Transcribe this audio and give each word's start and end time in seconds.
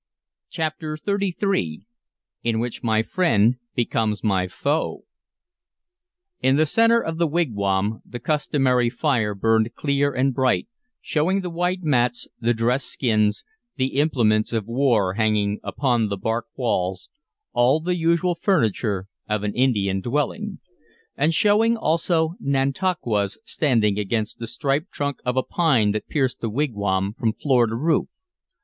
CHAPTER 0.49 0.97
XXXIII 0.97 1.85
IN 2.41 2.59
WHICH 2.59 2.81
MY 2.81 3.03
FRIEND 3.03 3.57
BECOMES 3.75 4.23
MY 4.23 4.47
FOE 4.47 5.03
IN 6.41 6.55
the 6.55 6.65
centre 6.65 6.99
of 7.03 7.19
the 7.19 7.27
wigwam 7.27 8.01
the 8.03 8.17
customary 8.19 8.89
fire 8.89 9.35
burned 9.35 9.75
clear 9.75 10.11
and 10.11 10.33
bright, 10.33 10.67
showing 11.01 11.41
the 11.41 11.51
white 11.51 11.83
mats, 11.83 12.27
the 12.39 12.55
dressed 12.55 12.87
skins, 12.87 13.45
the 13.75 13.97
implements 13.99 14.51
of 14.51 14.65
war 14.65 15.13
hanging 15.13 15.59
upon 15.63 16.07
the 16.09 16.17
bark 16.17 16.47
walls, 16.55 17.07
all 17.53 17.79
the 17.79 17.95
usual 17.95 18.33
furniture 18.33 19.07
of 19.29 19.43
an 19.43 19.53
Indian 19.53 20.01
dwelling, 20.01 20.57
and 21.15 21.31
showing 21.31 21.77
also 21.77 22.33
Nantauquas 22.39 23.37
standing 23.45 23.99
against 23.99 24.39
the 24.39 24.47
stripped 24.47 24.91
trunk 24.91 25.19
of 25.23 25.37
a 25.37 25.43
pine 25.43 25.91
that 25.91 26.07
pierced 26.07 26.41
the 26.41 26.49
wigwam 26.49 27.13
from 27.13 27.33
floor 27.33 27.67
to 27.67 27.75
roof. 27.75 28.09